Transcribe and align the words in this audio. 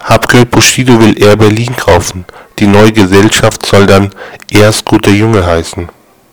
Habgeld 0.00 0.50
Bushido 0.50 0.98
will 0.98 1.20
Air 1.22 1.36
Berlin 1.36 1.76
kaufen. 1.76 2.24
Die 2.58 2.66
neue 2.66 2.92
Gesellschaft 2.92 3.66
soll 3.66 3.86
dann 3.86 4.10
erst 4.50 4.84
Guter 4.84 5.10
Junge 5.10 5.44
heißen. 5.44 5.88